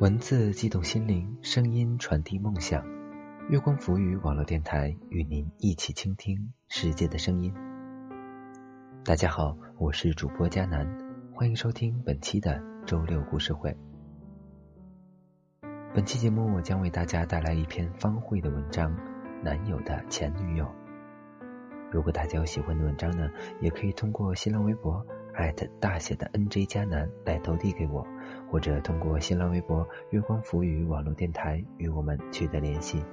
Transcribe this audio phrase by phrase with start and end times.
[0.00, 2.86] 文字激动心灵，声音传递梦想。
[3.48, 7.52] 月光浮语网络电台与您一起倾听世界的声音。
[9.04, 10.86] 大家好，我是主播佳楠，
[11.34, 13.76] 欢迎收听本期的周六故事会。
[15.92, 18.96] 本期节目我将为大家带来一篇方慧的文章
[19.42, 20.64] 《男友的前女友》。
[21.90, 23.28] 如果大家有喜欢的文章呢，
[23.60, 25.04] 也可以通过新浪微博
[25.38, 28.06] 艾特大写的 NJ 加南来投递给我。
[28.50, 33.04] 或者通过新浪微博“月光浮语”网络电台与我们取得联系。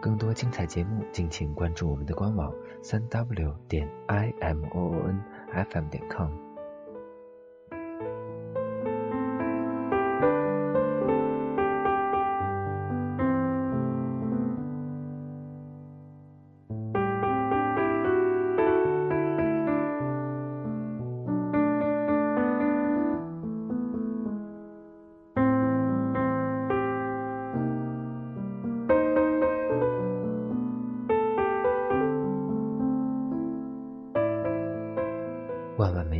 [0.00, 5.20] 更多精彩节目，敬请关注我们的官网：三 w 点 i m o o n
[5.52, 6.51] f m 点 com。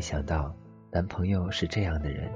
[0.02, 0.52] 没想到，
[0.90, 2.28] 男朋友是这样的人。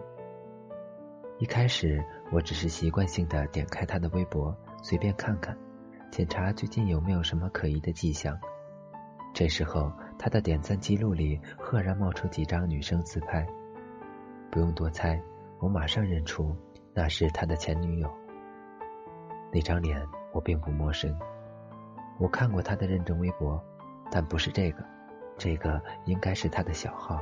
[1.40, 2.00] 一开始，
[2.30, 5.58] 我只是习惯性的点开他的微博，随便看看，
[6.12, 8.38] 检查最近有没有什么可疑的迹象。
[9.34, 13.44] 这时候，他的点赞记录里赫然冒出几张女生自拍，
[14.48, 15.20] 不用多猜，
[15.58, 16.54] 我马上认出
[16.94, 18.08] 那是他的前女友。
[19.52, 20.00] 那张脸
[20.32, 21.12] 我并不陌生，
[22.20, 23.60] 我看过他的认证微博，
[24.08, 24.84] 但不是这个。
[25.36, 27.20] 这个应该是他的小号，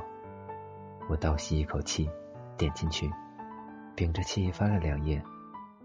[1.07, 2.09] 我倒吸一口气，
[2.57, 3.11] 点进去，
[3.95, 5.21] 屏着气翻了两页，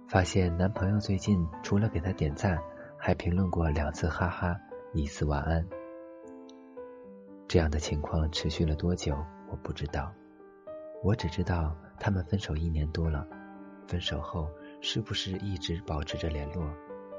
[0.09, 2.59] 发现男朋友最近除了给他点赞，
[2.97, 4.57] 还评论过两次哈哈，
[4.95, 5.67] 一次晚安。
[7.47, 9.17] 这样的情况持续了多久，
[9.51, 10.13] 我不知道，
[11.03, 13.27] 我只知道他们分手一年多了，
[13.87, 14.49] 分手后
[14.81, 16.65] 是不是一直保持着联络，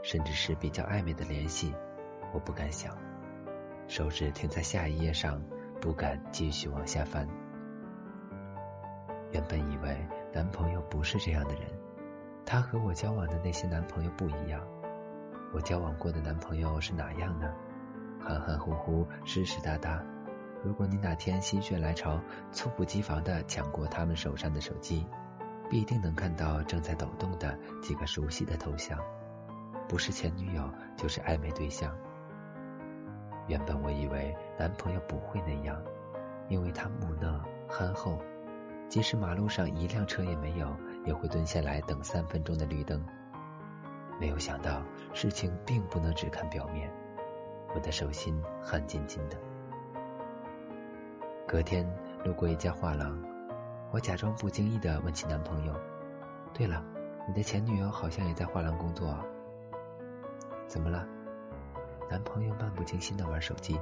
[0.01, 1.73] 甚至是比较暧昧的联系，
[2.33, 2.97] 我不敢想。
[3.87, 5.41] 手指停在下一页上，
[5.79, 7.27] 不敢继续往下翻。
[9.31, 9.97] 原本以为
[10.33, 11.63] 男朋友不是这样的人，
[12.45, 14.61] 他和我交往的那些男朋友不一样。
[15.53, 17.53] 我交往过的男朋友是哪样呢？
[18.19, 20.03] 含含糊糊，湿湿哒哒。
[20.63, 22.19] 如果你哪天心血来潮，
[22.51, 25.07] 猝不及防的抢过他们手上的手机，
[25.69, 28.99] 必定能看到正在抖动的几个熟悉的头像，
[29.87, 31.91] 不是前女友，就是暧昧对象。
[33.47, 35.81] 原本我以为男朋友不会那样，
[36.47, 38.21] 因为他木讷憨厚，
[38.91, 40.67] 即使马路上一辆车也没有，
[41.05, 43.01] 也会蹲下来等三分钟的绿灯。
[44.19, 46.91] 没有想到事情并不能只看表面，
[47.73, 49.37] 我的手心汗津津的。
[51.47, 51.89] 隔天
[52.25, 53.17] 路过一家画廊，
[53.91, 55.73] 我假装不经意的问起男朋友
[56.53, 56.83] ：“对了，
[57.29, 59.17] 你的前女友好像也在画廊工作，
[60.67, 61.07] 怎么了？”
[62.11, 63.79] 男朋友漫不经心的玩手机，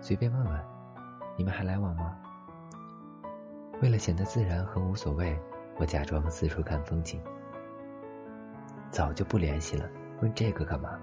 [0.00, 0.64] 随便问问，
[1.36, 2.18] 你们还来往吗？
[3.84, 5.38] 为了显得自然和无所谓，
[5.76, 7.20] 我假装四处看风景。
[8.90, 9.86] 早就不联系了，
[10.22, 10.98] 问这个干嘛？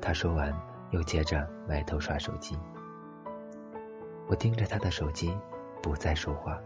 [0.00, 0.58] 他说完，
[0.92, 2.58] 又接着埋头刷手机。
[4.26, 5.36] 我盯着他的手机，
[5.82, 6.58] 不再说话。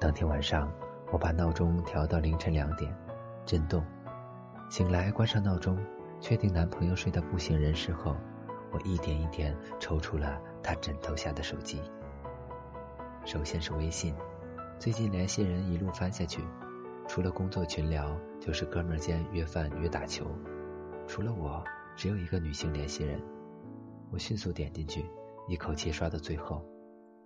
[0.00, 0.72] 当天晚上，
[1.12, 2.96] 我把闹钟调到凌晨两点，
[3.44, 3.84] 震动，
[4.70, 5.78] 醒来关上闹钟。
[6.18, 8.16] 确定男朋友睡得不省人事后，
[8.72, 11.82] 我一点一点抽出了他枕头下的手机。
[13.24, 14.14] 首先是微信，
[14.78, 16.42] 最近联系人一路翻下去，
[17.08, 20.26] 除了工作群聊，就是哥们儿间约饭约打球。
[21.08, 21.64] 除了我，
[21.96, 23.18] 只有一个女性联系人。
[24.10, 25.06] 我迅速点进去，
[25.48, 26.62] 一口气刷到最后，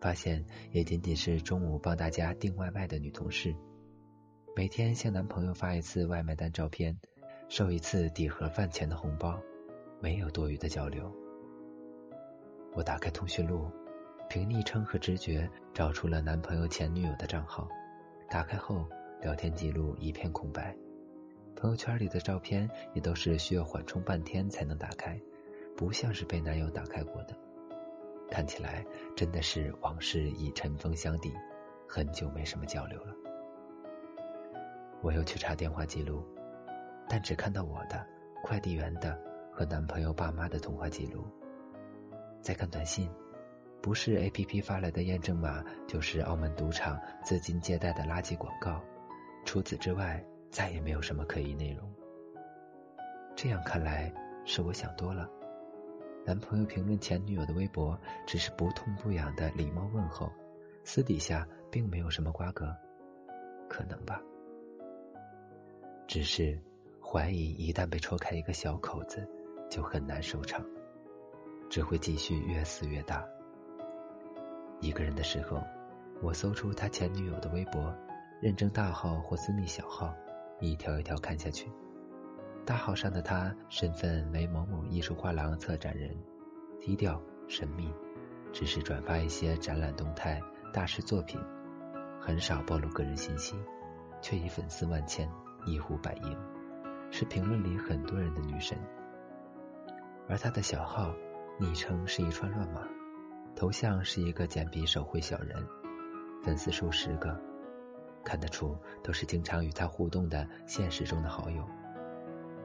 [0.00, 3.52] 发现也仅仅是中午帮大家订外卖的女同事，
[4.54, 6.96] 每天向男朋友发一次外卖单照片。
[7.48, 9.40] 收一次抵盒饭钱的红包，
[10.00, 11.10] 没有多余的交流。
[12.74, 13.70] 我打开通讯录，
[14.28, 17.66] 凭昵称和直觉找出了男朋友前女友的账号。
[18.28, 18.86] 打开后，
[19.22, 20.76] 聊天记录一片空白，
[21.56, 25.18] 朋友圈里的照片也都是需要缓冲半天才能打开，
[25.76, 27.34] 不像是被男友打开过的。
[28.30, 28.84] 看起来
[29.16, 31.32] 真的是往事已尘封箱底，
[31.88, 33.14] 很久没什么交流了。
[35.00, 36.22] 我又去查电话记录。
[37.10, 38.06] 但只看到我的、
[38.42, 39.18] 快递员的
[39.50, 41.24] 和男朋友爸妈的通话记录。
[42.42, 43.10] 再看短信，
[43.80, 48.82] 不是 A P P 发来的验证码，就是澳门赌场资金借贷的垃圾广告。
[49.44, 51.88] 除此之外，再也没有什么可疑内容。
[53.36, 54.12] 这样看来，
[54.44, 55.28] 是我想多了。
[56.26, 60.30] 男朋友评论前女友的微博，只是不痛不痒的礼貌问候，
[60.84, 62.76] 私底下并没有什么瓜葛。
[63.68, 64.20] 可能吧。
[66.06, 66.58] 只是
[67.00, 69.26] 怀疑一旦被戳开一个小口子，
[69.70, 70.64] 就很难收场，
[71.70, 73.26] 只会继续越撕越大。
[74.80, 75.62] 一个人的时候，
[76.22, 77.94] 我搜出他前女友的微博，
[78.40, 80.14] 认证大号或私密小号，
[80.60, 81.70] 一条一条看下去。
[82.64, 86.16] 大号上的他身份为某某艺术画廊策展人，
[86.80, 87.92] 低调神秘，
[88.52, 90.40] 只是转发一些展览动态、
[90.72, 91.40] 大师作品，
[92.20, 93.56] 很少暴露个人信息，
[94.20, 95.28] 却以粉丝万千，
[95.66, 96.38] 一呼百应，
[97.10, 98.78] 是评论里很多人的女神。
[100.28, 101.12] 而他的小号
[101.58, 102.82] 昵称是一串乱码。
[103.56, 105.66] 头像是一个简笔手绘小人，
[106.42, 107.40] 粉丝数十个，
[108.24, 111.68] 看得出都是经常与他互动的现实中的好友。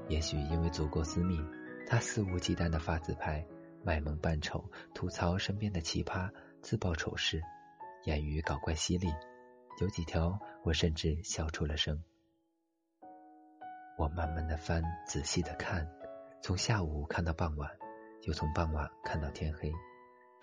[0.08, 1.40] 也许因为足够私密，
[1.88, 3.46] 他肆无忌惮的发自拍，
[3.84, 4.64] 卖萌扮丑，
[4.94, 6.30] 吐槽身边的奇葩，
[6.62, 7.42] 自曝丑事，
[8.04, 9.08] 言语搞怪犀利，
[9.82, 12.04] 有几条我甚至笑出了声。
[13.98, 15.88] 我慢慢的翻，仔细的看，
[16.42, 17.70] 从下午看到傍晚，
[18.24, 19.72] 又从傍晚看到天黑。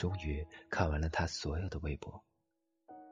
[0.00, 2.24] 终于看完了他所有的微博，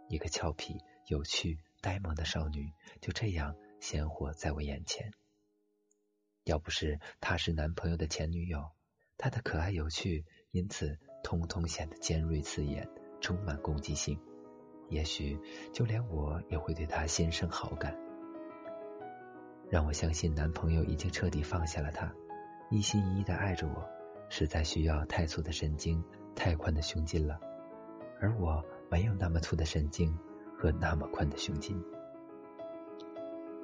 [0.08, 5.12] 一个俏皮、有趣、呆萌的少女就这样鲜活在我眼前。
[6.44, 8.70] 要不是她是男朋友的前女友，
[9.19, 12.88] 她的可爱有趣因此通通显得尖锐刺眼，
[13.20, 14.19] 充满攻击性。
[14.88, 15.38] 也许
[15.75, 17.94] 就连我也会对她心生好感。
[19.70, 22.11] 让我相信男朋友已经彻底放下了她，
[22.70, 23.87] 一心一意的爱着我，
[24.31, 26.02] 实在需要太粗的神经。
[26.38, 27.37] 太宽的胸襟了，
[28.20, 30.17] 而我没有那么粗的神经
[30.56, 31.76] 和那么宽的胸襟。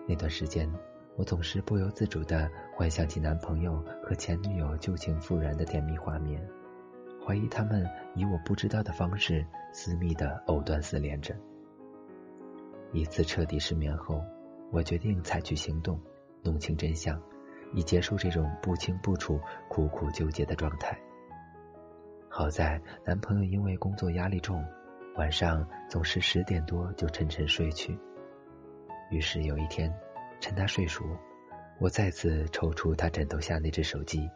[0.08, 0.68] 那段时间，
[1.16, 6.44] 我总是不由自主的幻想起男朋友和前女友旧情复燃的甜蜜画面，
[7.24, 11.32] 怀疑他们以我不知道的方式私密的藕断丝连着。
[12.92, 14.20] 一次彻底失眠后，
[14.72, 16.00] 我决定采取行动，
[16.42, 17.22] 弄清真相，
[17.72, 20.98] 以结束这种不清不楚、苦苦纠结的状态。
[22.36, 24.60] 好在男朋友因为工作压力重，
[25.14, 27.96] 晚上总是十点多就沉沉睡去。
[29.08, 29.94] 于是有一天，
[30.40, 31.04] 趁他睡熟，
[31.78, 34.28] 我再次抽出他枕头下那只手机，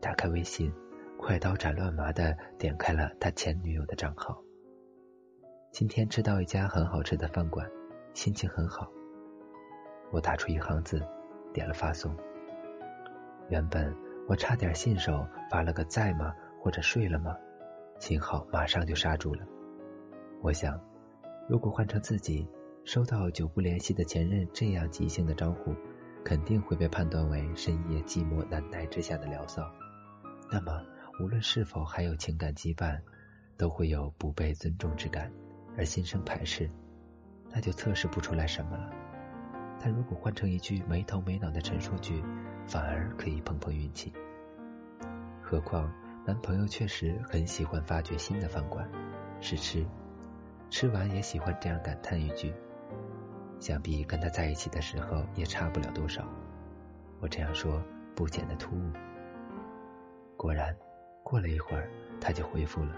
[0.00, 0.72] 打开微信，
[1.18, 4.42] 快刀斩乱麻的点开了他前女友的账号。
[5.72, 7.70] 今天吃到一家很好吃的饭馆，
[8.14, 8.90] 心情很好。
[10.10, 11.06] 我打出一行字，
[11.52, 12.16] 点了发送。
[13.50, 13.94] 原本
[14.26, 16.34] 我差点信手发了个在吗？
[16.62, 17.36] 或者睡了吗？
[17.98, 19.44] 信号马上就刹住了。
[20.40, 20.80] 我想，
[21.48, 22.48] 如果换成自己，
[22.84, 25.74] 收到久不联系的前任这样即兴的招呼，
[26.24, 29.68] 肯定会被判断为深夜寂寞难耐之下的聊骚。
[30.52, 30.80] 那么，
[31.20, 33.00] 无论是否还有情感羁绊，
[33.56, 35.32] 都会有不被尊重之感，
[35.76, 36.70] 而心生排斥，
[37.50, 38.88] 那就测试不出来什么了。
[39.80, 42.22] 但如果换成一句没头没脑的陈述句，
[42.68, 44.12] 反而可以碰碰运气。
[45.42, 45.92] 何况。
[46.24, 48.88] 男朋友确实很喜欢发掘新的饭馆，
[49.40, 49.84] 试吃，
[50.70, 52.54] 吃完也喜欢这样感叹一句
[53.58, 56.24] ：“想必跟他在一起的时候也差不了多少。”
[57.18, 57.82] 我这样说
[58.14, 58.92] 不显得突兀。
[60.36, 60.76] 果然，
[61.24, 62.96] 过了一会儿，他就回复了，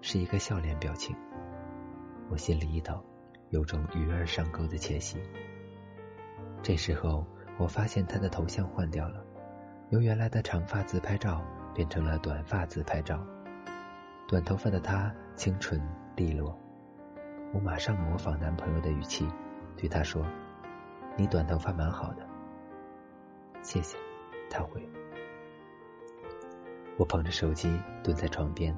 [0.00, 1.16] 是一个笑脸表情。
[2.30, 3.04] 我心里一抖，
[3.50, 5.18] 有种鱼儿上钩的窃喜。
[6.62, 7.26] 这时候，
[7.58, 9.24] 我发现他的头像换掉了，
[9.90, 11.44] 由原来的长发自拍照。
[11.74, 13.20] 变成了短发自拍照，
[14.28, 15.80] 短头发的她清纯
[16.16, 16.56] 利落。
[17.52, 19.28] 我马上模仿男朋友的语气，
[19.76, 20.24] 对他说
[21.16, 22.26] ：“你短头发蛮好的。”
[23.62, 23.98] 谢谢，
[24.48, 24.88] 他回。
[26.96, 28.76] 我捧着手机蹲在床边，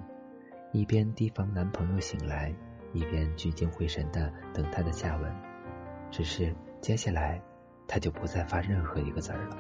[0.73, 2.55] 一边提防男朋友醒来，
[2.93, 5.35] 一边聚精会神的等他的下文。
[6.11, 7.43] 只是接下来
[7.87, 9.57] 他就不再发任何一个字儿了。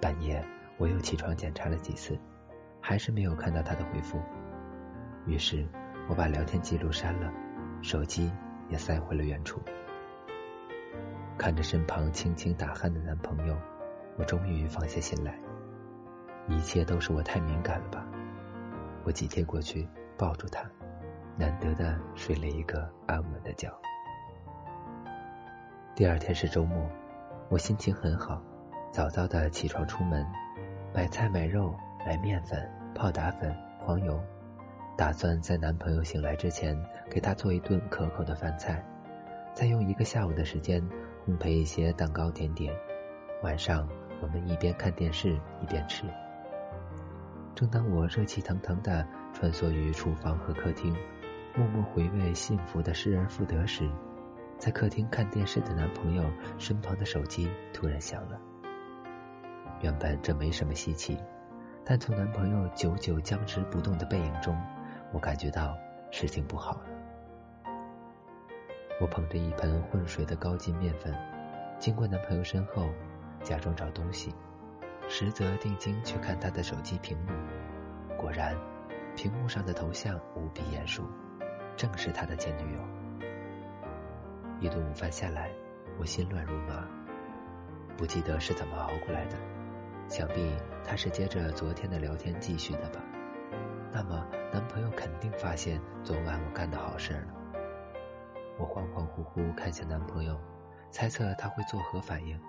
[0.00, 0.44] 半夜。
[0.76, 2.18] 我又起床检查了几次，
[2.80, 4.20] 还是没有看到他的回复。
[5.26, 5.66] 于是
[6.08, 7.32] 我把聊天记录删了，
[7.80, 8.32] 手机
[8.68, 9.60] 也塞回了原处。
[11.38, 13.56] 看着身旁轻轻打鼾的男朋友，
[14.16, 15.38] 我终于放下心来。
[16.48, 18.06] 一切都是我太敏感了吧？
[19.04, 19.88] 我紧贴过去
[20.18, 20.68] 抱住他，
[21.36, 23.72] 难得的睡了一个安稳的觉。
[25.94, 26.88] 第二天是周末，
[27.48, 28.42] 我心情很好，
[28.92, 30.26] 早早的起床出门。
[30.94, 31.74] 买菜、买肉、
[32.06, 34.16] 买面粉、泡打粉、黄油，
[34.96, 38.80] 打算在男朋友醒来之前给他做一顿可口的饭菜，
[39.52, 40.80] 再用一个下午的时间
[41.26, 42.72] 烘焙一些蛋糕甜点。
[43.42, 43.88] 晚上
[44.22, 46.04] 我们一边看电视一边吃。
[47.56, 50.96] 正当我热气腾腾的穿梭于厨房和客厅，
[51.56, 53.90] 默默回味幸福的失而复得时，
[54.58, 56.22] 在客厅看电视的男朋友
[56.56, 58.40] 身旁的手机突然响了。
[59.84, 61.18] 原本这没什么稀奇，
[61.84, 64.58] 但从男朋友久久僵持不动的背影中，
[65.12, 65.76] 我感觉到
[66.10, 66.86] 事情不好了。
[68.98, 71.14] 我捧着一盆混水的高筋面粉，
[71.78, 72.88] 经过男朋友身后，
[73.42, 74.34] 假装找东西，
[75.06, 77.32] 实则定睛去看他的手机屏幕。
[78.16, 78.56] 果然，
[79.14, 81.02] 屏幕上的头像无比眼熟，
[81.76, 82.80] 正是他的前女友。
[84.60, 85.50] 一顿午饭下来，
[85.98, 86.88] 我心乱如麻，
[87.98, 89.36] 不记得是怎么熬过来的。
[90.08, 90.52] 想必
[90.84, 93.02] 他是接着昨天的聊天继续的吧？
[93.92, 97.26] 那么男朋友肯定发现昨晚我干的好事了。
[98.58, 100.38] 我恍恍惚惚看向男朋友，
[100.90, 102.40] 猜测他会作何反应。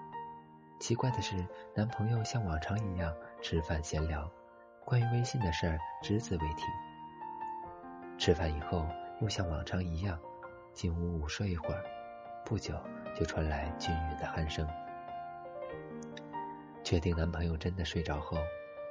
[0.79, 1.35] 奇怪的是，
[1.73, 4.29] 男朋友像往常一样吃饭闲聊，
[4.83, 6.63] 关于微信的事儿只字未提。
[8.17, 8.85] 吃饭以后，
[9.21, 10.19] 又像往常一样
[10.73, 11.81] 进屋午睡一会儿，
[12.43, 12.75] 不久
[13.15, 14.67] 就传来均匀的鼾声。
[16.85, 18.37] 确定男朋友真的睡着后，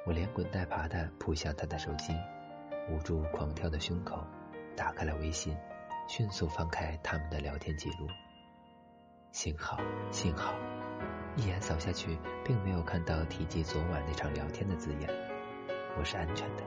[0.05, 2.13] 我连滚带爬的扑向他的手机，
[2.89, 4.21] 捂住狂跳的胸口，
[4.75, 5.55] 打开了微信，
[6.05, 8.05] 迅速翻开他们的聊天记录。
[9.31, 9.79] 幸好，
[10.11, 10.53] 幸好，
[11.37, 15.09] 一眼扫下去，并没有看到提及昨晚那场聊天的字眼，
[15.97, 16.63] 我是安全的。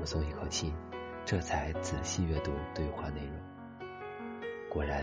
[0.00, 0.72] 我松一口气，
[1.24, 3.88] 这才仔细阅读对话内容。
[4.70, 5.02] 果然，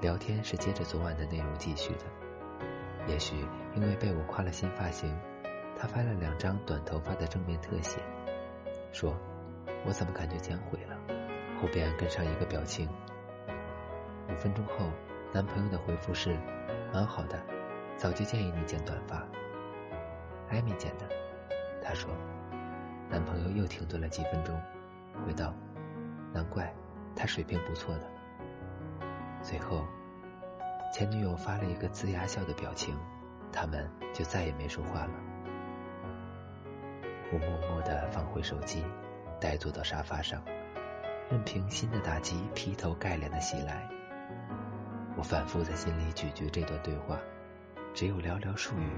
[0.00, 2.17] 聊天是接着昨晚的内容继续的。
[3.06, 3.36] 也许
[3.74, 5.16] 因为被我夸了新发型，
[5.76, 8.00] 他发了两张短头发的正面特写，
[8.92, 9.16] 说
[9.86, 10.96] ：“我怎么感觉剪毁了？”
[11.60, 12.88] 后边跟上一个表情。
[14.28, 14.90] 五分钟后，
[15.32, 16.36] 男朋友的回复是
[16.92, 17.40] ：“蛮好的，
[17.96, 19.26] 早就建议你剪短发。”
[20.50, 21.06] 艾米剪的，
[21.82, 22.10] 他说。
[23.10, 24.54] 男朋友又停顿了几分钟，
[25.24, 25.54] 回道
[26.30, 26.70] ：“难怪，
[27.16, 28.02] 他水平不错的。”
[29.40, 29.82] 最后。
[30.92, 32.96] 前女友发了一个呲牙笑的表情，
[33.52, 35.12] 他们就再也没说话了。
[37.30, 38.82] 我默默的放回手机，
[39.38, 40.42] 呆坐到沙发上，
[41.30, 43.88] 任凭新的打击劈头盖脸的袭来。
[45.16, 47.18] 我反复在心里咀嚼这段对话，
[47.92, 48.90] 只有寥寥数语，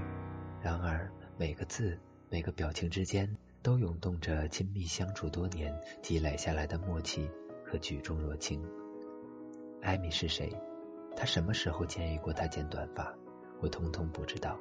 [0.61, 7.29] 然而每个字、每个表情之间，都涌动着亲密相处多年积累下来的默契
[7.65, 8.63] 和举重若轻。
[9.81, 10.55] 艾米是谁？
[11.15, 13.13] 他什么时候建议过他剪短发？
[13.59, 14.57] 我通通不知道。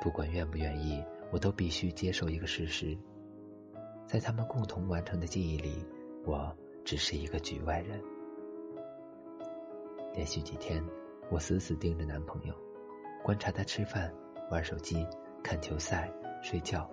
[0.00, 2.96] 不管愿不愿意，我都必须接受一个事实：
[4.06, 5.84] 在他们共同完成的记忆里，
[6.24, 8.00] 我只是一个局外人。
[10.14, 10.82] 连续几天，
[11.30, 12.54] 我死死盯着男朋友，
[13.22, 14.12] 观察他吃饭、
[14.50, 15.06] 玩手机、
[15.42, 16.10] 看球赛、
[16.42, 16.90] 睡觉，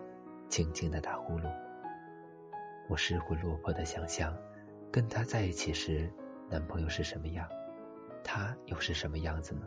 [0.50, 1.50] 轻轻的打呼噜。
[2.90, 4.36] 我失魂落魄的想象，
[4.92, 6.12] 跟他在一起时，
[6.50, 7.48] 男朋友是什么样。
[8.30, 9.66] 他又是什么样子呢？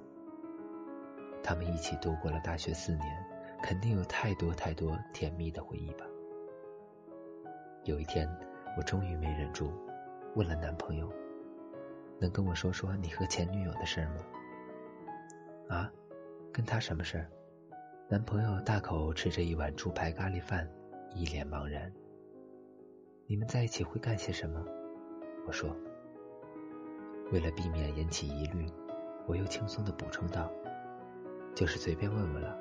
[1.43, 3.27] 他们一起度过了大学四年，
[3.63, 6.05] 肯定有太多太多甜蜜的回忆吧。
[7.85, 8.29] 有一天，
[8.77, 9.73] 我终于没忍住，
[10.37, 11.11] 问了男朋友
[12.21, 14.17] ：“能跟我说说你和前女友的事儿吗？”
[15.75, 15.91] 啊，
[16.53, 17.27] 跟他什么事儿？
[18.11, 20.71] 男朋友大口吃着一碗猪排咖喱饭，
[21.15, 21.91] 一脸茫然。
[23.27, 24.63] 你们在一起会干些什么？
[25.47, 25.75] 我说。
[27.33, 28.67] 为了避免引起疑虑，
[29.27, 30.51] 我又轻松的补充道
[31.55, 32.59] ：“就是随便问问了，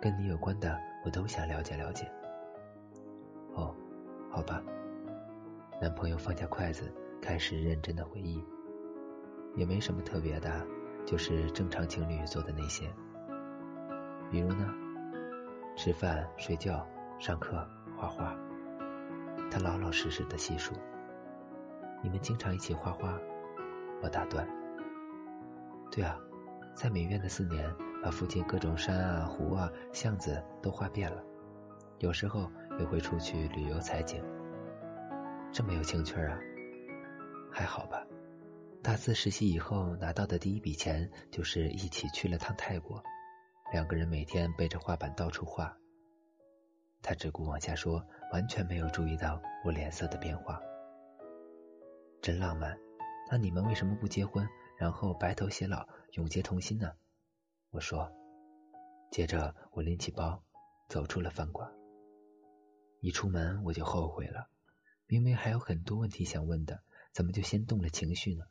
[0.00, 2.10] 跟你有关的我都想了解了解。”
[3.54, 3.74] 哦，
[4.30, 4.62] 好吧。
[5.80, 8.42] 男朋友放下筷子，开始认真的回忆。
[9.54, 10.66] 也没什么特别的，
[11.04, 12.90] 就是正常情侣做的那些。
[14.30, 14.74] 比如呢，
[15.76, 16.86] 吃饭、睡觉、
[17.18, 18.34] 上课、画画。
[19.50, 20.74] 他老老实实的细数。
[22.02, 23.18] 你们经常一起画画？
[24.02, 24.46] 我打断。
[25.90, 26.18] 对啊，
[26.74, 31.22] 在美院的四年，把附近各种山啊、湖啊、巷子都画遍了。
[31.98, 34.22] 有时候也会出去旅游采景。
[35.50, 36.38] 这么有情趣啊？
[37.50, 38.04] 还好吧。
[38.82, 43.02] 大四实习以后拿到的第一笔钱，就是一起去了趟泰国，
[43.72, 45.74] 两个人每天背着画板到处画。
[47.02, 50.60] 他只顾往下说，完全没有注意到我脸色的变化。
[52.20, 52.76] 真浪漫。
[53.30, 56.92] 那你们为什么不结婚，然后白头偕老，永结同心呢？
[57.70, 58.12] 我说。
[59.08, 60.42] 接着我拎起包，
[60.88, 61.72] 走出了饭馆。
[63.00, 64.48] 一出门我就后悔了，
[65.06, 68.44] 明明还有很多问题想问的，怎么就先动了情绪呢？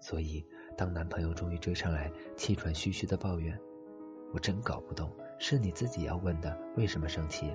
[0.00, 3.58] 所以当男朋友终于追上来，气喘吁吁的抱怨
[4.32, 7.52] ：“我真搞不懂，是你自己要问的，为什么生气？”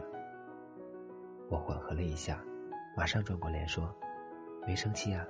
[1.49, 2.43] 我缓和了一下，
[2.97, 3.95] 马上转过脸说
[4.67, 5.25] ：“没生气啊。”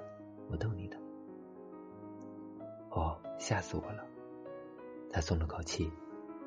[0.50, 0.98] 我逗你的。
[2.92, 4.06] 哦，吓死我了！
[5.12, 5.92] 他松了口气。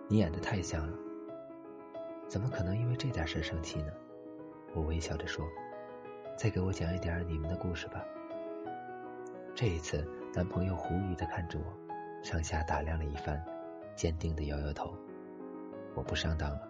[0.09, 0.97] 你演的太像了，
[2.29, 3.93] 怎么可能因为这点事生气呢？
[4.73, 5.45] 我微笑着说
[6.39, 8.05] ：“再给我讲一点你们的故事吧。”
[9.53, 11.65] 这一次，男朋友狐疑的看着我，
[12.23, 13.45] 上下打量了一番，
[13.97, 14.97] 坚定的摇摇头
[15.97, 16.69] ：“我不上当了。”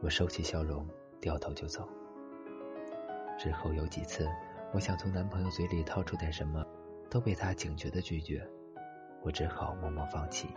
[0.00, 0.86] 我收起笑容，
[1.20, 1.88] 掉头就走。
[3.36, 4.28] 之后有几次，
[4.72, 6.64] 我想从男朋友嘴里掏出点什么，
[7.10, 8.46] 都被他警觉的拒绝，
[9.22, 10.48] 我只好默默放弃。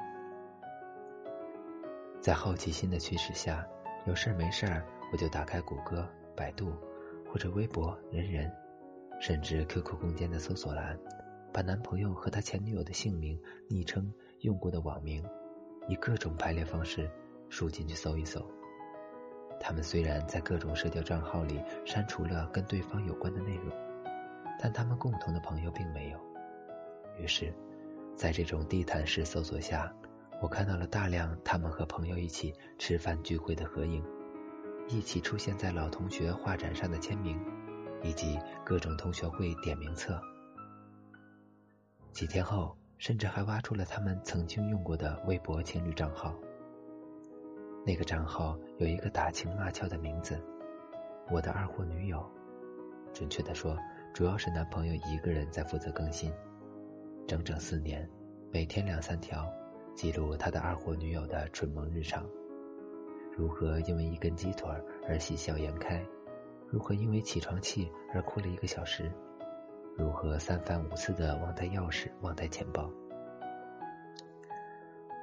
[2.21, 3.67] 在好奇心的驱使下，
[4.05, 6.73] 有事儿没事儿我就打开谷歌、百度
[7.27, 8.51] 或者微博、人人，
[9.19, 10.97] 甚至 QQ 空间的搜索栏，
[11.51, 15.25] 把男朋友和他前女友的姓名、昵称、用过的网名，
[15.87, 17.09] 以各种排列方式
[17.49, 18.47] 输进去搜一搜。
[19.59, 23.71] 他们虽然在各种社交账号里删除了跟对方有关的内容，
[24.63, 26.17] 但他们共同的朋友并没有。
[27.19, 27.53] 于是，
[28.15, 29.93] 在这种地毯式搜索下。
[30.41, 34.03] 我看到了大量他们和朋友一起吃饭聚会的合影，
[34.87, 37.39] 一起出现在老同学画展上的签名，
[38.01, 40.19] 以及各种同学会点名册。
[42.11, 46.33] 几天后，甚至还挖出了他们曾经用过的微博情侣账号。
[47.85, 50.41] 那个账号有一个打情骂俏的名字
[51.31, 52.25] “我的二货女友”，
[53.13, 53.77] 准确的说，
[54.13, 56.31] 主要是男朋友一个人在负责更新，
[57.27, 58.07] 整整四年，
[58.51, 59.51] 每天两三条。
[59.95, 62.23] 记录他的二货女友的春梦日常，
[63.35, 64.69] 如何因为一根鸡腿
[65.07, 66.03] 而喜笑颜开，
[66.67, 69.11] 如何因为起床气而哭了一个小时，
[69.97, 72.89] 如何三番五次的忘带钥匙、忘带钱包。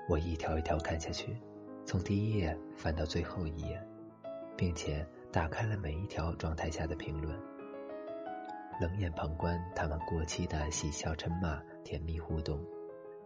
[0.08, 1.36] 我一条一条看下去，
[1.84, 3.80] 从第一页翻到最后一页，
[4.56, 7.36] 并且打开了每一条状态下的评论，
[8.80, 12.58] 冷眼旁观他们过期的喜笑嗔骂、甜蜜互动，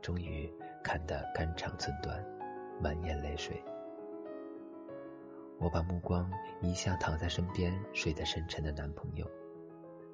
[0.03, 0.53] 终于。
[0.87, 2.23] 看得肝肠寸断，
[2.79, 3.59] 满眼泪水。
[5.59, 9.27] 我把目光移向躺在身边睡得深沉的男朋友。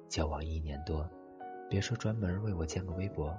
[0.07, 1.05] 交往一年多，
[1.69, 3.37] 别说专门为我建个微博，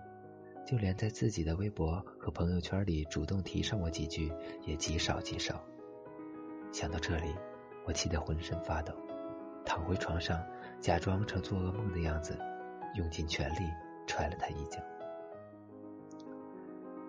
[0.67, 4.31] 就连在自己的微博和朋友圈里主动提上我几句，
[4.67, 5.65] 也极少极少。
[6.71, 7.35] 想到这里，
[7.87, 8.93] 我气得浑身发抖，
[9.65, 10.39] 躺回床上，
[10.83, 12.37] 假装成做噩梦的样子，
[12.97, 13.71] 用尽全力
[14.05, 14.81] 踹了他一脚。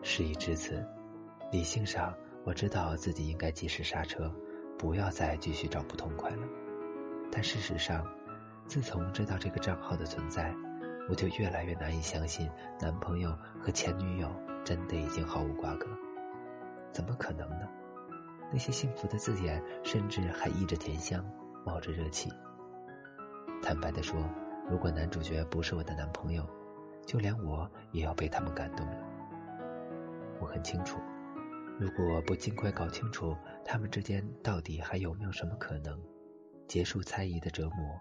[0.04, 0.86] 事已至此，
[1.52, 4.32] 理性上我知道自己应该及时刹车，
[4.78, 6.48] 不要再继续找不痛快了。
[7.32, 8.06] 但事实上，
[8.68, 10.54] 自从知道这个账号的存在，
[11.10, 12.48] 我就越来越难以相信
[12.80, 14.32] 男朋友和前女友
[14.64, 15.88] 真的已经毫无瓜葛。
[16.92, 17.68] 怎么可能呢？
[18.52, 21.26] 那些幸福的字眼，甚至还溢着甜香，
[21.66, 22.30] 冒着热气。
[23.64, 24.20] 坦白的说，
[24.70, 26.46] 如果男主角不是我的男朋友，
[27.08, 28.98] 就连我也要被他们感动了。
[30.42, 31.00] 我很清楚，
[31.80, 35.98] 如果不尽快搞清楚他们之间到底还有没有什么可能
[36.68, 37.98] 结束猜疑的折磨，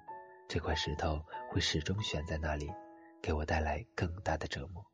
[0.48, 2.68] 这块石头会始终悬在那里，
[3.22, 4.85] 给我带来更大的折磨。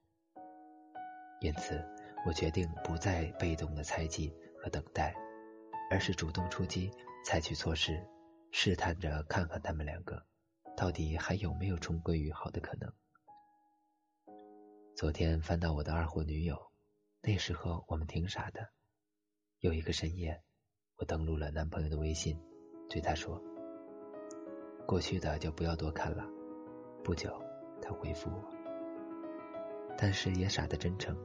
[1.40, 1.83] 因此，
[2.26, 4.31] 我决定不再被动的猜忌
[4.62, 5.14] 和等待，
[5.90, 6.90] 而是主动出击，
[7.24, 7.98] 采取措施，
[8.50, 10.22] 试探着看看他们两个
[10.79, 12.88] 到底还有没有重归于好的可能。
[14.95, 16.57] 昨天翻到我的二货女友。
[17.21, 18.69] 那时候我们挺傻的。
[19.59, 20.41] 有一个深夜，
[20.95, 22.41] 我登录了男朋友的微信，
[22.88, 23.43] 对他说
[24.87, 26.25] ：“过去的就不要多看了。”
[27.03, 27.43] 不久，
[27.83, 28.41] 他回复我，
[29.99, 31.19] 但是也傻的真诚，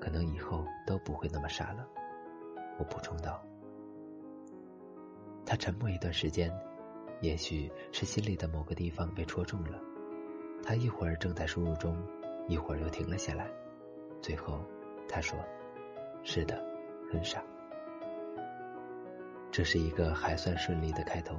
[0.00, 1.86] 可能以后都不会那么傻了。
[2.78, 3.44] 我补充道。
[5.44, 6.50] 他沉默一段时间，
[7.20, 9.80] 也许是心里的某个地方被戳中了。
[10.62, 11.96] 他一会儿正在输入中，
[12.48, 13.50] 一会儿又停了下来，
[14.20, 14.60] 最后。
[15.08, 15.38] 他说
[16.24, 16.60] ：“是的，
[17.12, 17.40] 很傻。”
[19.52, 21.38] 这是一个还算顺利的开头。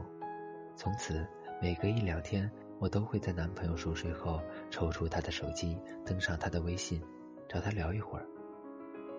[0.73, 1.27] 从此，
[1.61, 7.03] 每隔一两天，我都会在男朋友熟睡后抽出他的手机，登上他的微信，
[7.49, 8.25] 找他聊一会儿。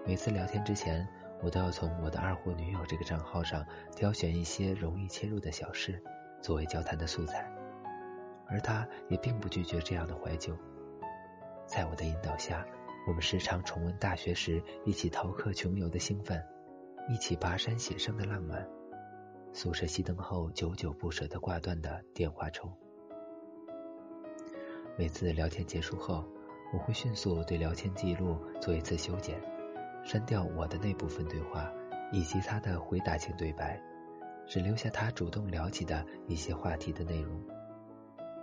[0.07, 1.07] 每次聊天之前，
[1.43, 6.03] 我都要从我的二货女友这个账号上挑选一些容易切入的小事，
[6.41, 7.51] 作为交谈的素材。
[8.47, 10.57] 而他也并不拒绝这样的怀旧，
[11.67, 12.67] 在我的引导下。
[13.07, 16.45] 我们时常重温大学时一起逃课穷游的兴奋，
[17.09, 18.69] 一起跋山写生的浪漫，
[19.55, 22.71] 宿舍熄灯后久久不舍得挂断的电话抽。
[24.99, 26.23] 每次聊天结束后，
[26.75, 29.41] 我会迅速对聊天记录做一次修剪，
[30.05, 31.73] 删掉我的那部分对话
[32.13, 33.81] 以及他的回答性对白，
[34.49, 37.41] 只留下他主动聊起的一些话题的内容。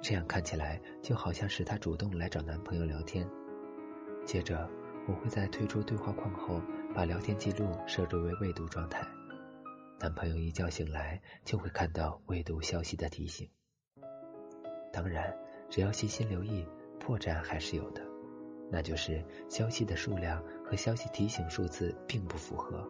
[0.01, 3.27] 这样看起来就好像是她主动来找男朋友聊天。
[4.23, 4.69] 接着，
[5.07, 6.61] 我会在退出对话框后，
[6.93, 9.05] 把聊天记录设置为未读状态。
[9.99, 13.49] 男朋友一觉醒来，就会看到未读消息的提醒。
[14.93, 15.35] 当然，
[15.69, 16.67] 只要细心留意，
[16.99, 18.03] 破绽还是有的，
[18.71, 22.87] 那就是消息的数量和消息提醒数字并不符合。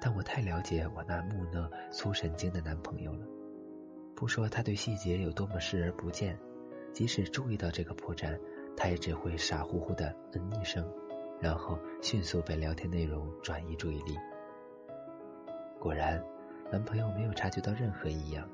[0.00, 3.26] 但我太了解我那木讷、粗神经的男朋友了，
[4.14, 6.38] 不说他对细节有多么视而不见，
[6.92, 8.38] 即使注意到这个破绽，
[8.76, 10.86] 他也只会傻乎乎的嗯一声，
[11.40, 14.16] 然后迅速被聊天内容转移注意力。
[15.80, 16.22] 果然，
[16.70, 18.48] 男朋友没有察觉到任何异样。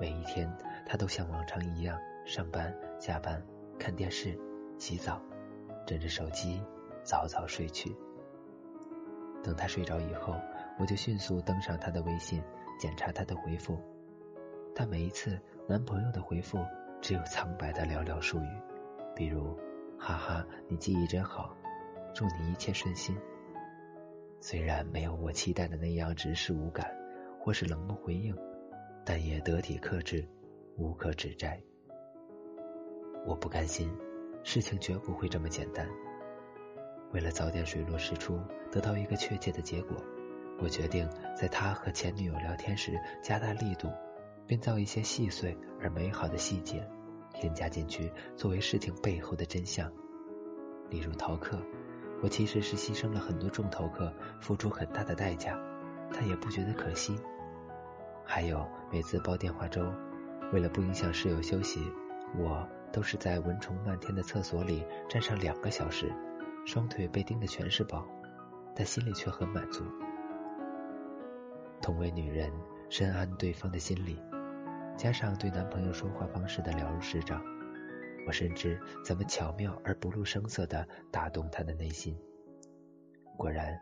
[0.00, 0.50] 每一天，
[0.86, 3.40] 他都像往常一样上班、下班、
[3.78, 4.36] 看电视、
[4.78, 5.20] 洗澡，
[5.86, 6.60] 枕着手机
[7.02, 7.94] 早早睡去。
[9.44, 10.34] 等他睡着以后，
[10.78, 12.42] 我就迅速登上他的微信，
[12.78, 13.78] 检查他的回复。
[14.74, 16.58] 但每一次，男朋友的回复
[17.00, 18.62] 只有苍白的寥寥数语，
[19.14, 19.56] 比如
[19.98, 21.54] “哈哈，你记忆真好，
[22.14, 23.16] 祝你一切顺心。”
[24.40, 26.90] 虽然没有我期待的那样直视无感，
[27.38, 28.36] 或是冷漠回应，
[29.04, 30.26] 但也得体克制，
[30.76, 31.62] 无可指摘。
[33.24, 33.88] 我不甘心，
[34.42, 35.86] 事情绝不会这么简单。
[37.12, 38.40] 为了早点水落石出，
[38.72, 39.96] 得到一个确切的结果，
[40.62, 43.88] 我决定在他和前女友聊天时加大力度，
[44.46, 46.88] 编造一些细碎而美好的细节，
[47.34, 49.90] 添加进去作为事情背后的真相，
[50.88, 51.58] 例如逃课。
[52.22, 55.58] 我其实是牺牲了很多重头课，付出很大的代价，
[56.12, 57.18] 他也不觉得可惜。
[58.24, 59.84] 还有每次煲电话粥，
[60.52, 61.80] 为了不影响室友休息，
[62.38, 66.14] 我都是在蚊虫漫天的厕所里站上两个小时，
[66.64, 68.06] 双腿被叮的全是包，
[68.76, 69.82] 但心里却很满足。
[71.82, 72.50] 同为女人，
[72.88, 74.18] 深谙对方的心理，
[74.96, 77.42] 加上对男朋友说话方式的了如指掌。
[78.24, 82.16] 我深知怎么巧妙而不露声色的打动他的内心。
[83.36, 83.76] 果然，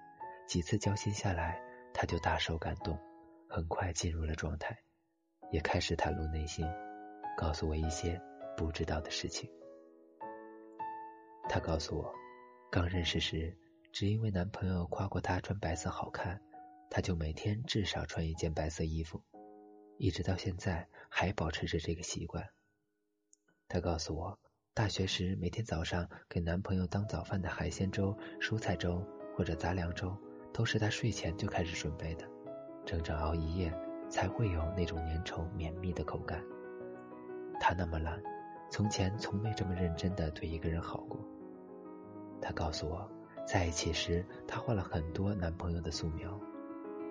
[0.49, 1.61] 几次交心下来，
[1.93, 2.99] 他就大受感动，
[3.47, 4.75] 很快进入了状态，
[5.51, 6.67] 也开始袒露内心，
[7.37, 8.19] 告诉我一些
[8.57, 9.51] 不知道的事情。
[11.51, 12.15] 他告诉我，
[12.71, 13.55] 刚认识时，
[13.93, 16.41] 只因为男朋友夸过她穿白色好看，
[16.91, 19.23] 他就每天至少穿一件白色衣服，
[19.97, 22.45] 一直到现在还保持着这个习惯。
[23.69, 24.37] 她告诉我，
[24.75, 30.19] 大学时每天早上给男朋友当早饭的海鲜粥、蔬菜粥或者杂粮粥，
[30.53, 32.29] 都是她睡前就开始准备的，
[32.85, 33.73] 整整熬一夜
[34.09, 36.45] 才会有那种粘稠绵密的口感。
[37.61, 38.21] 她那么懒，
[38.69, 41.25] 从前从没这么认真的对一个人好过。
[42.43, 43.09] 她告诉我，
[43.47, 46.41] 在一起时她画了很多男朋友的素描，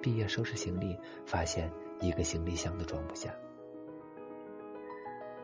[0.02, 3.34] 毕业收拾行李，发现一个行李箱都装不下。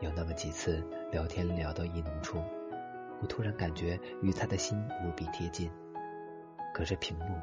[0.00, 2.42] 有那么几次聊天聊到意浓处，
[3.20, 5.70] 我突然感觉与他的心无比贴近。
[6.74, 7.40] 隔着屏幕，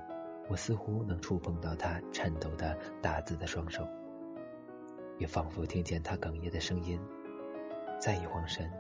[0.50, 3.88] 我似乎能触碰到他颤抖的打字的双手，
[5.18, 7.00] 也仿佛听见他哽咽的声音。
[8.00, 8.72] 再一晃神，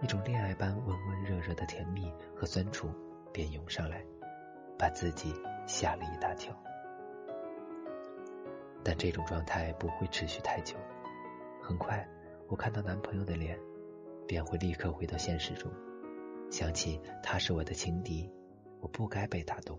[0.00, 2.88] 一种恋爱般温温热热的甜蜜和酸楚
[3.32, 4.04] 便涌上来，
[4.78, 5.34] 把自己
[5.66, 6.54] 吓了一大跳。
[8.82, 10.76] 但这种状态不会持续太久，
[11.62, 12.06] 很快。
[12.48, 13.58] 我看到男朋友的脸，
[14.26, 15.70] 便会立刻回到现实中，
[16.50, 18.32] 想起他是我的情敌，
[18.80, 19.78] 我不该被打动。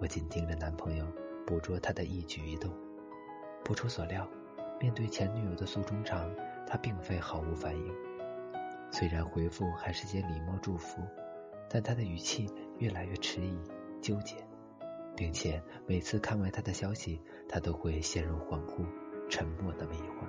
[0.00, 1.06] 我紧盯着男朋友，
[1.46, 2.70] 捕捉他的一举一动。
[3.64, 4.28] 不出所料，
[4.80, 6.30] 面对前女友的诉衷肠，
[6.66, 7.94] 他并非毫无反应。
[8.92, 11.02] 虽然回复还是些礼貌祝福，
[11.68, 12.46] 但他的语气
[12.78, 13.58] 越来越迟疑、
[14.00, 14.36] 纠结，
[15.16, 18.84] 并且每次看完他的消息，他都会陷入恍惚、
[19.28, 20.28] 沉默那么一会儿。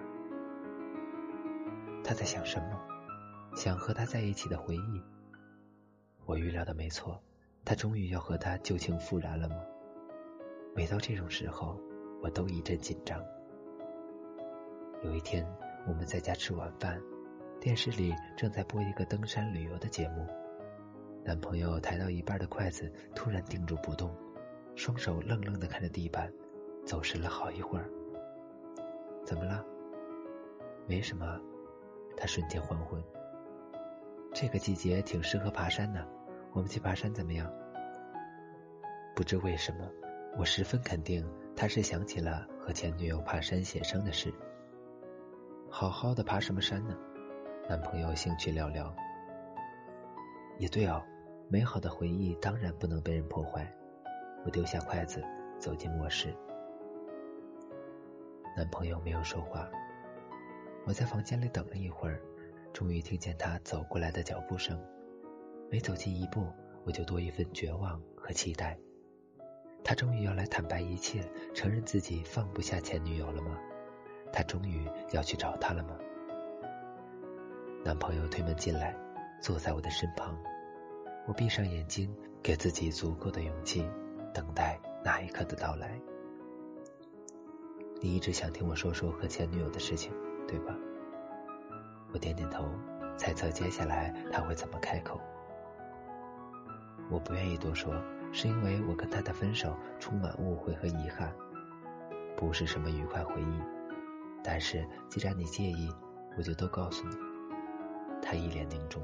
[2.03, 2.79] 他在想什么？
[3.55, 5.03] 想和他在一起的回忆。
[6.25, 7.21] 我预料的没错，
[7.65, 9.55] 他终于要和他旧情复燃了吗？
[10.75, 11.79] 每到这种时候，
[12.21, 13.21] 我都一阵紧张。
[15.03, 15.45] 有一天，
[15.87, 17.01] 我们在家吃晚饭，
[17.59, 20.25] 电视里正在播一个登山旅游的节目。
[21.25, 24.15] 男朋友抬到一半的筷子突然定住不动，
[24.77, 26.31] 双手愣愣的看着地板，
[26.85, 27.89] 走神了好一会儿。
[29.25, 29.65] 怎么了？
[30.85, 31.41] 没什么。
[32.15, 33.03] 他瞬间昏昏。
[34.35, 36.07] 这个季节挺适合爬山的，
[36.53, 37.51] 我们去爬山怎么样？
[39.15, 39.89] 不知为什么，
[40.37, 44.31] 我十分肯定他是想起了和前女友爬山写生的事。
[45.71, 46.95] 好好的爬什么山呢？
[47.67, 48.93] 男朋友兴趣寥寥。
[50.59, 51.03] 也对哦，
[51.49, 53.73] 美好的回忆当然不能被人破坏。
[54.47, 55.21] 我丢下筷子，
[55.59, 56.33] 走进卧室。
[58.55, 59.69] 男朋友没有说话。
[60.85, 62.21] 我在房间里等了一会儿，
[62.71, 64.81] 终于听见他走过来的脚步声。
[65.69, 66.47] 每走近一步，
[66.85, 68.79] 我就多一份绝望和期待。
[69.83, 73.59] 他终于要来坦白一切，承认自己放不下前女友了吗？
[74.31, 75.99] 他终于要去找她了吗？
[77.83, 78.95] 男朋友推门进来，
[79.41, 80.37] 坐在我的身旁。
[81.27, 82.09] 我闭上眼睛，
[82.41, 83.85] 给自己足够的勇气，
[84.37, 85.99] 等待那一刻的到来。
[87.99, 90.13] 你一直想听我说说和前女友的事情，
[90.47, 90.75] 对吧？
[92.13, 92.63] 我点点头，
[93.17, 95.19] 猜测接下来他会怎么开口。
[97.09, 97.91] 我不愿意多说，
[98.31, 101.33] 是因为我跟他的分手充满误会和遗憾，
[102.35, 103.59] 不是什么愉快回忆。
[104.43, 105.91] 但是既然你介意，
[106.37, 107.17] 我就都告诉你。
[108.21, 109.01] 他一脸凝重。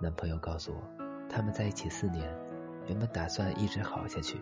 [0.00, 0.82] 男朋友告诉我，
[1.28, 2.28] 他们在一起四年，
[2.86, 4.40] 原本打算一直好下去。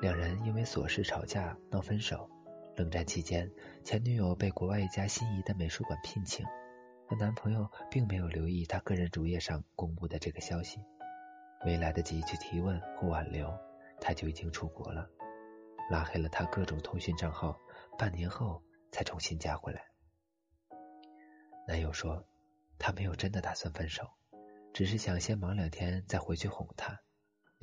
[0.00, 2.28] 两人因为琐事吵架闹分手。
[2.76, 3.48] 冷战期间，
[3.84, 6.44] 前女友被国外一家心仪的美术馆聘请，
[7.08, 10.80] 而男朋友并没有留意她个人主页上公布的这个消息，
[11.64, 13.56] 没来得及去提问或挽留，
[14.00, 15.08] 他就已经出国了，
[15.88, 17.56] 拉黑了他各种通讯账号，
[17.96, 19.80] 半年后才重新加回来。
[21.68, 22.26] 男友说，
[22.76, 24.10] 他没有真的打算分手，
[24.72, 27.00] 只是想先忙两天再回去哄她，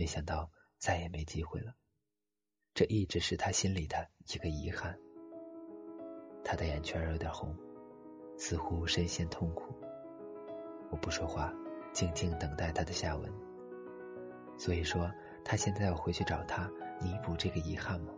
[0.02, 1.76] 没想到再也没机会了。
[2.74, 4.98] 这一直是他心里的一个遗憾。
[6.44, 7.56] 他的眼圈有点红，
[8.36, 9.76] 似乎深陷痛苦。
[10.90, 11.54] 我不说话，
[11.94, 13.32] 静静等待他的下文。
[14.58, 15.08] 所以说，
[15.46, 16.68] 他现在要回去找他，
[17.00, 18.12] 弥补这个遗憾吗？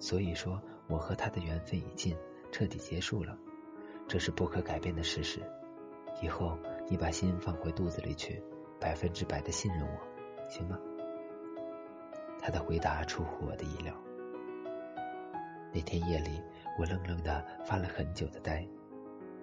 [0.00, 2.16] 所以说，我和他的缘分已尽，
[2.50, 3.38] 彻底结束了，
[4.08, 5.40] 这是不可改变的事实。
[6.20, 8.42] 以后你把心放回肚子里去，
[8.80, 10.07] 百分之百的信任我，
[10.48, 10.78] 行吗？
[12.40, 13.94] 他的回答出乎我的意料。
[15.72, 16.42] 那天夜里，
[16.78, 18.66] 我愣愣的发了很久的呆，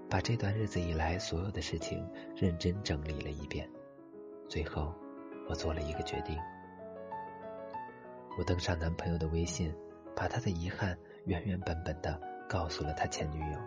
[0.09, 3.69] 把这段日子以来所有的事情认真整理了一遍。
[4.49, 4.93] 最后，
[5.47, 6.37] 我做了一个决定。
[8.37, 9.73] 我登上男朋友的微信，
[10.15, 13.59] 把他的遗憾原原本本的告诉了他前女友。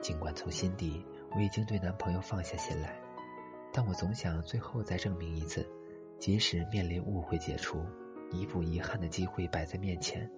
[0.00, 2.96] 尽管从心底我已经对男朋友放下心来，
[3.72, 5.66] 但我总想最后再证明一次。
[6.18, 7.80] 即使面临误会解除、
[8.32, 10.28] 弥补遗憾的机会摆在面前，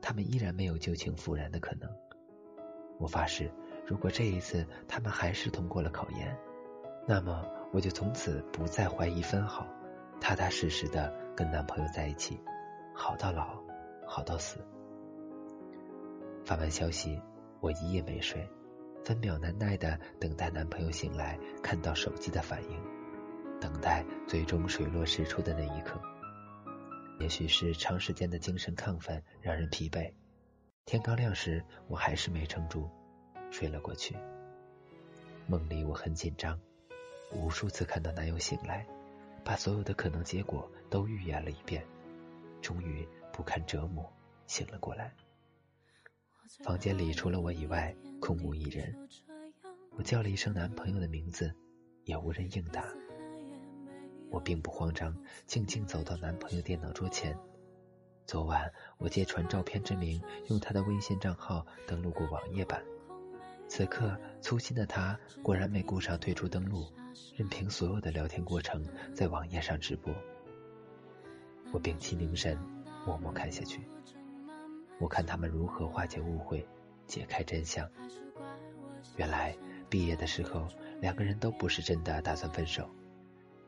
[0.00, 1.86] 他们依然没有旧情复燃的可能。
[2.98, 3.52] 我发誓，
[3.86, 6.34] 如果这一次他们还是通过了考验，
[7.06, 9.66] 那么我就从此不再怀疑分毫，
[10.18, 12.40] 踏踏实实的跟男朋友在一起，
[12.94, 13.62] 好到老，
[14.06, 14.58] 好到死。
[16.46, 17.20] 发完消息，
[17.60, 18.48] 我一夜没睡，
[19.06, 22.82] 分秒难耐的等待男朋友醒来，看到手机的反应。
[23.60, 26.02] 等待最终水落石出的那一刻，
[27.20, 30.12] 也许是长时间的精神亢奋让人疲惫。
[30.86, 32.90] 天刚亮时，我还是没撑住，
[33.52, 34.16] 睡了过去。
[35.46, 36.58] 梦里我很紧张，
[37.30, 38.84] 无数次看到男友醒来，
[39.44, 41.86] 把所有的可能结果都预演了一遍，
[42.60, 44.04] 终于不堪折磨
[44.48, 45.14] 醒了过来。
[46.62, 48.94] 房间里除了我以外空无一人，
[49.96, 51.52] 我叫了一声男朋友的名字，
[52.04, 52.84] 也无人应答。
[54.30, 57.36] 我并不慌张，静静走到男朋友电脑桌前。
[58.26, 62.82] 昨晚我借传照片之名，用他的微信账号登录过网页版。
[63.68, 66.92] 此刻粗心的他果然没顾上退出登录，
[67.36, 70.14] 任凭所有的聊天过程在网页上直播。
[71.72, 72.56] 我屏气凝神，
[73.04, 73.80] 默默看下去。
[74.98, 76.66] 我看他们如何化解误会，
[77.06, 77.88] 解开真相。
[79.16, 79.56] 原来
[79.88, 80.66] 毕业的时候，
[81.00, 82.88] 两个人都不是真的打算分手。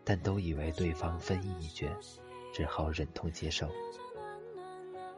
[0.05, 1.95] 但都以为对方分意已决，
[2.51, 3.69] 只好忍痛接受。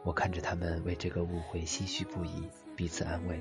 [0.03, 3.41] 我看着他们为这个误会唏嘘不已，彼此安慰。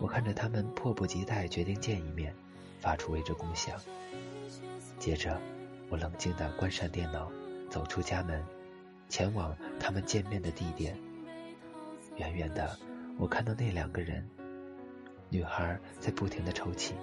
[0.00, 2.34] 我看着他们迫不及待决定见一面，
[2.80, 3.80] 发出为之共享。
[4.98, 5.40] 接着，
[5.90, 7.30] 我冷静地关上电脑，
[7.70, 8.44] 走出家门，
[9.08, 10.98] 前往他们见面的地点。
[12.18, 12.78] 远远的，
[13.18, 14.28] 我看到那两个人，
[15.30, 16.94] 女孩在不停地抽泣，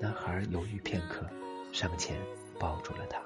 [0.00, 1.26] 男孩犹豫片刻，
[1.72, 2.16] 上前。
[2.58, 3.20] 抱住了她，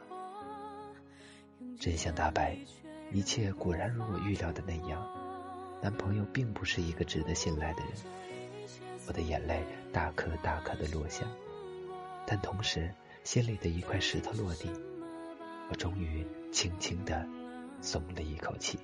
[1.79, 2.59] 真相大白，
[3.13, 5.07] 一切果然如我预料的那样。
[5.81, 7.93] 男朋友并不是一个值得信赖的人，
[9.07, 11.25] 我的眼泪大颗大颗的落下，
[12.27, 12.93] 但同时
[13.23, 14.69] 心里的一块石头落地，
[15.69, 17.25] 我终于轻轻的
[17.81, 18.81] 松了一口气。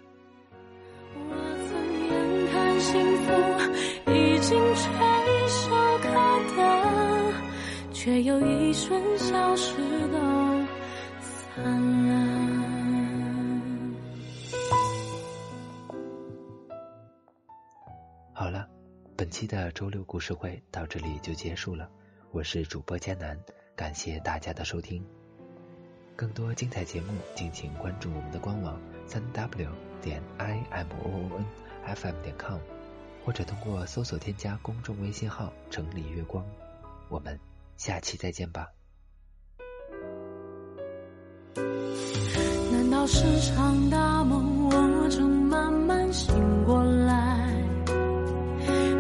[4.09, 4.85] 已经垂
[5.49, 5.71] 手
[6.03, 6.09] 可
[6.57, 7.33] 得
[7.93, 9.77] 却又一瞬消失
[10.13, 10.19] 都
[11.21, 12.15] 灿烂
[18.33, 18.69] 好了
[19.17, 21.89] 本期的周六故事会到这里就结束了
[22.31, 23.39] 我是主播佳楠
[23.75, 25.05] 感谢大家的收听。
[26.17, 31.45] 更多精彩节目敬请关注我们的官网三 w 点 imoon
[31.95, 32.59] FM 点 com，
[33.25, 36.45] 或者通过搜索添加公众微信号“城里月光”。
[37.09, 37.39] 我们
[37.77, 38.67] 下期再见吧。
[42.73, 47.53] 难道是场大梦，我正慢慢醒过来？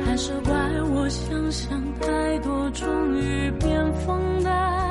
[0.05, 4.86] 还是怪我想象太多，终于变疯呆？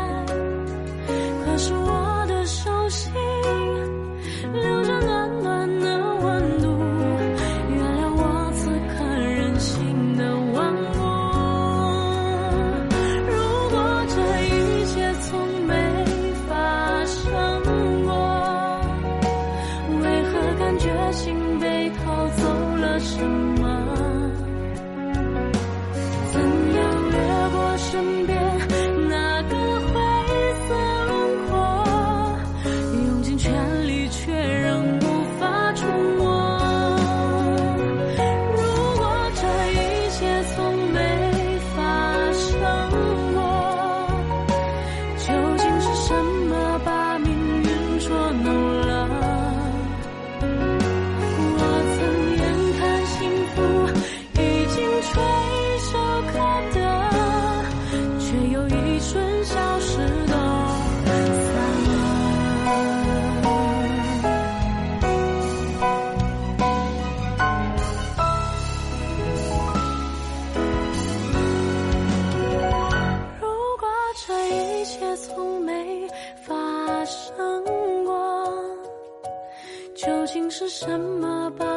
[80.77, 81.74] 什么吧。